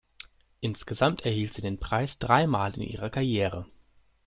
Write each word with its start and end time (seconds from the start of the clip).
Insgesamt 0.61 1.25
erhielt 1.27 1.53
sie 1.53 1.61
den 1.61 1.77
Preis 1.79 2.17
drei 2.17 2.47
Mal 2.47 2.73
in 2.75 2.81
ihrer 2.81 3.11
Karriere. 3.11 3.67